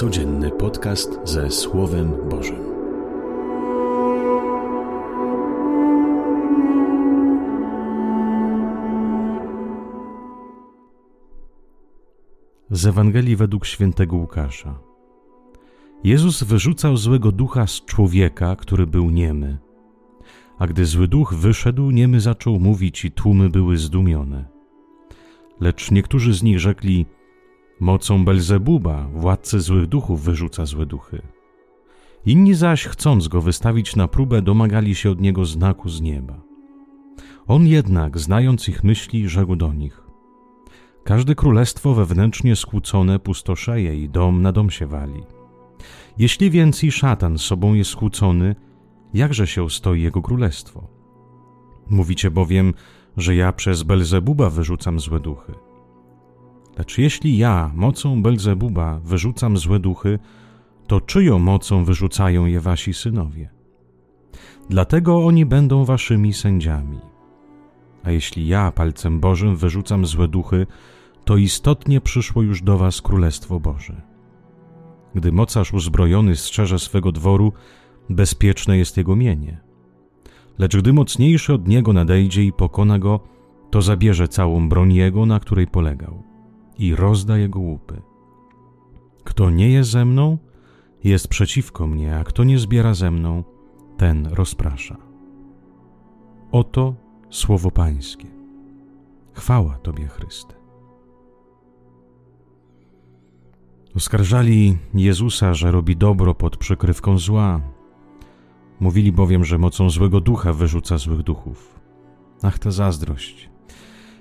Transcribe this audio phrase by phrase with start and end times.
[0.00, 2.64] Codzienny podcast ze Słowem Bożym.
[12.70, 14.78] Z Ewangelii według świętego Łukasza.
[16.04, 19.58] Jezus wyrzucał złego ducha z człowieka, który był niemy.
[20.58, 24.44] A gdy zły duch wyszedł, niemy zaczął mówić i tłumy były zdumione.
[25.60, 27.06] Lecz niektórzy z nich rzekli:
[27.80, 31.22] Mocą Belzebuba, władcy złych duchów, wyrzuca złe duchy.
[32.26, 36.40] Inni zaś, chcąc go wystawić na próbę, domagali się od niego znaku z nieba.
[37.46, 40.02] On jednak, znając ich myśli, rzekł do nich:
[41.04, 45.22] Każde królestwo wewnętrznie skłócone pustoszeje i dom na dom się wali.
[46.18, 48.54] Jeśli więc i szatan sobą jest skłócony,
[49.14, 50.88] jakże się stoi jego królestwo?
[51.90, 52.74] Mówicie bowiem,
[53.16, 55.69] że ja przez Belzebuba wyrzucam złe duchy.
[56.80, 60.18] Lecz jeśli ja mocą Belzebuba wyrzucam złe duchy,
[60.86, 63.50] to czyją mocą wyrzucają je wasi synowie?
[64.68, 66.98] Dlatego oni będą waszymi sędziami.
[68.02, 70.66] A jeśli ja palcem Bożym wyrzucam złe duchy,
[71.24, 74.02] to istotnie przyszło już do was Królestwo Boże.
[75.14, 77.52] Gdy mocarz uzbrojony strzeże swego dworu,
[78.10, 79.60] bezpieczne jest jego mienie.
[80.58, 83.20] Lecz gdy mocniejszy od niego nadejdzie i pokona go,
[83.70, 86.29] to zabierze całą broń jego, na której polegał,
[86.80, 88.02] i rozda jego łupy.
[89.24, 90.38] Kto nie jest ze mną,
[91.04, 93.44] jest przeciwko mnie, a kto nie zbiera ze mną,
[93.96, 94.96] ten rozprasza.
[96.52, 96.94] Oto
[97.30, 98.26] słowo Pańskie.
[99.32, 100.54] Chwała Tobie, Chryste.
[103.96, 107.60] Oskarżali Jezusa, że robi dobro pod przykrywką zła.
[108.80, 111.80] Mówili bowiem, że mocą złego ducha wyrzuca złych duchów.
[112.42, 113.50] Ach, ta zazdrość.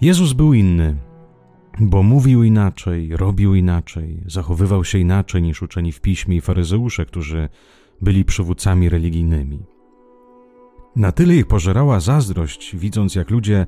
[0.00, 0.96] Jezus był inny,
[1.80, 7.48] bo mówił inaczej, robił inaczej, zachowywał się inaczej niż uczeni w piśmie i faryzeusze, którzy
[8.00, 9.58] byli przywódcami religijnymi.
[10.96, 13.66] Na tyle ich pożerała zazdrość, widząc jak ludzie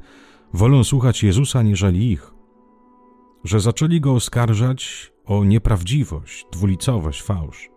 [0.54, 2.34] wolą słuchać Jezusa aniżeli ich,
[3.44, 7.70] że zaczęli go oskarżać o nieprawdziwość, dwulicowość, fałsz.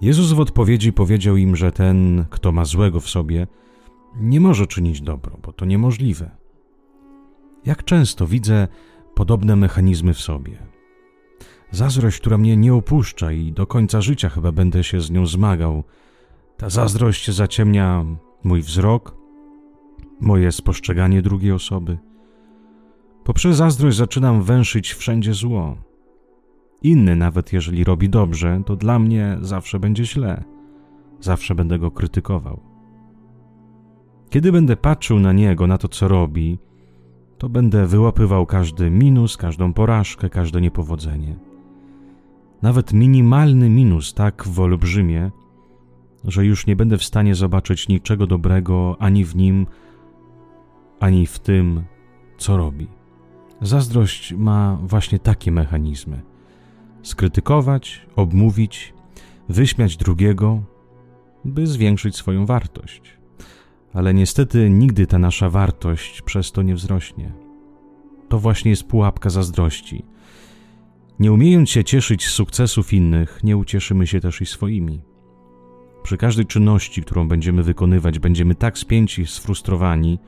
[0.00, 3.46] Jezus w odpowiedzi powiedział im, że ten, kto ma złego w sobie,
[4.20, 6.30] nie może czynić dobro, bo to niemożliwe.
[7.66, 8.68] Jak często widzę
[9.14, 10.58] podobne mechanizmy w sobie.
[11.70, 15.84] Zazdrość, która mnie nie opuszcza i do końca życia chyba będę się z nią zmagał.
[16.56, 18.04] Ta zazdrość zaciemnia
[18.44, 19.16] mój wzrok,
[20.20, 21.98] moje spostrzeganie drugiej osoby.
[23.24, 25.76] Poprzez zazdrość zaczynam węszyć wszędzie zło.
[26.82, 30.44] Inny, nawet jeżeli robi dobrze, to dla mnie zawsze będzie źle.
[31.20, 32.60] Zawsze będę go krytykował.
[34.30, 36.58] Kiedy będę patrzył na niego, na to, co robi,
[37.38, 41.36] to będę wyłapywał każdy minus, każdą porażkę, każde niepowodzenie.
[42.62, 45.30] Nawet minimalny minus tak w olbrzymie,
[46.24, 49.66] że już nie będę w stanie zobaczyć niczego dobrego ani w nim,
[51.00, 51.84] ani w tym,
[52.38, 52.88] co robi.
[53.60, 56.22] Zazdrość ma właśnie takie mechanizmy:
[57.02, 58.94] skrytykować, obmówić,
[59.48, 60.62] wyśmiać drugiego,
[61.44, 63.23] by zwiększyć swoją wartość.
[63.94, 67.32] Ale niestety nigdy ta nasza wartość przez to nie wzrośnie.
[68.28, 70.04] To właśnie jest pułapka zazdrości.
[71.18, 75.02] Nie umiejąc się cieszyć z sukcesów innych, nie ucieszymy się też i swoimi.
[76.02, 80.18] Przy każdej czynności, którą będziemy wykonywać, będziemy tak spięci, sfrustrowani,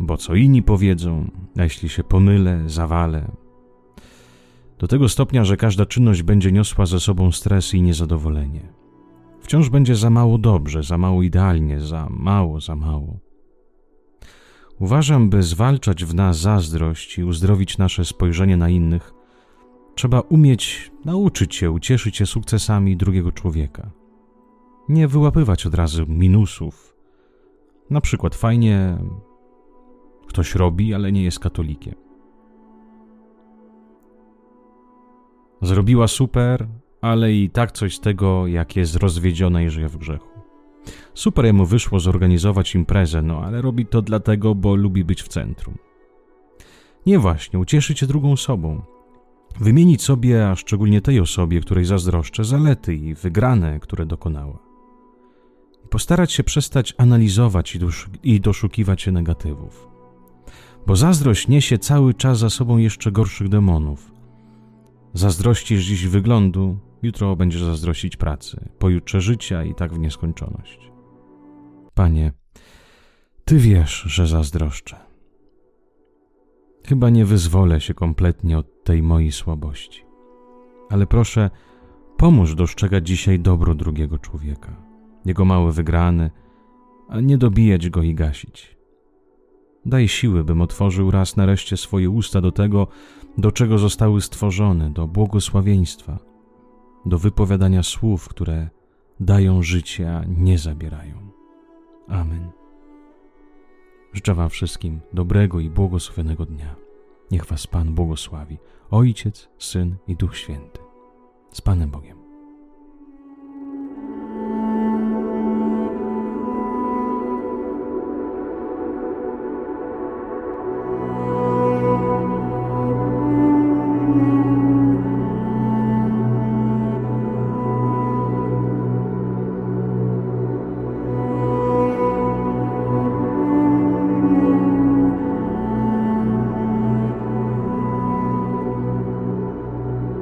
[0.00, 3.30] bo co inni powiedzą, a jeśli się pomylę, zawalę.
[4.78, 8.72] Do tego stopnia, że każda czynność będzie niosła ze sobą stres i niezadowolenie.
[9.48, 13.18] Wciąż będzie za mało dobrze, za mało idealnie, za mało, za mało.
[14.78, 19.14] Uważam, by zwalczać w nas zazdrość i uzdrowić nasze spojrzenie na innych,
[19.94, 23.90] trzeba umieć nauczyć się ucieszyć się sukcesami drugiego człowieka.
[24.88, 26.96] Nie wyłapywać od razu minusów.
[27.90, 28.98] Na przykład fajnie
[30.26, 31.94] ktoś robi, ale nie jest katolikiem.
[35.62, 36.68] Zrobiła super,
[37.00, 40.28] ale i tak coś z tego, jak jest rozwiedziona i żyje w grzechu.
[41.14, 45.78] Super jemu wyszło zorganizować imprezę, no ale robi to dlatego, bo lubi być w centrum.
[47.06, 48.82] Nie właśnie, ucieszyć się drugą osobą.
[49.60, 54.58] Wymienić sobie, a szczególnie tej osobie, której zazdroszczę, zalety i wygrane, które dokonała.
[55.90, 57.78] Postarać się przestać analizować i,
[58.22, 59.88] i doszukiwać się negatywów.
[60.86, 64.12] Bo zazdrość niesie cały czas za sobą jeszcze gorszych demonów.
[65.14, 70.92] Zazdrościsz dziś wyglądu, jutro będziesz zazdrościć pracy, pojutrze życia i tak w nieskończoność.
[71.94, 72.32] Panie,
[73.44, 74.96] Ty wiesz, że zazdroszczę.
[76.86, 80.04] Chyba nie wyzwolę się kompletnie od tej mojej słabości.
[80.90, 81.50] Ale proszę,
[82.16, 84.76] pomóż dostrzegać dzisiaj dobro drugiego człowieka,
[85.24, 86.30] jego małe wygrane,
[87.08, 88.76] a nie dobijać go i gasić.
[89.86, 92.86] Daj siły, bym otworzył raz nareszcie swoje usta do tego,
[93.38, 96.18] do czego zostały stworzone, do błogosławieństwa,
[97.06, 98.68] do wypowiadania słów, które
[99.20, 101.30] dają życie, a nie zabierają.
[102.08, 102.50] Amen.
[104.12, 106.76] Życzę Wam wszystkim dobrego i błogosławionego dnia.
[107.30, 108.58] Niech Was Pan błogosławi,
[108.90, 110.80] Ojciec, Syn i Duch Święty.
[111.52, 112.17] Z Panem Bogiem.